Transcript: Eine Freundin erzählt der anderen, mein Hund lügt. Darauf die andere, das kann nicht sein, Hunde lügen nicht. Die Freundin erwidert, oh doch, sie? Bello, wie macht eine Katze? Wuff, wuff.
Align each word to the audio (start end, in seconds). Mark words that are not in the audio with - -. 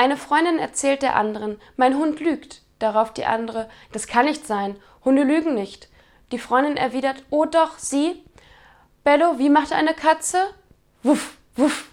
Eine 0.00 0.16
Freundin 0.16 0.58
erzählt 0.58 1.02
der 1.02 1.14
anderen, 1.14 1.60
mein 1.76 1.98
Hund 1.98 2.20
lügt. 2.20 2.62
Darauf 2.78 3.12
die 3.12 3.26
andere, 3.26 3.68
das 3.92 4.06
kann 4.06 4.24
nicht 4.24 4.46
sein, 4.46 4.76
Hunde 5.04 5.24
lügen 5.24 5.52
nicht. 5.52 5.90
Die 6.32 6.38
Freundin 6.38 6.78
erwidert, 6.78 7.22
oh 7.28 7.44
doch, 7.44 7.76
sie? 7.76 8.24
Bello, 9.04 9.38
wie 9.38 9.50
macht 9.50 9.74
eine 9.74 9.92
Katze? 9.92 10.38
Wuff, 11.02 11.36
wuff. 11.54 11.89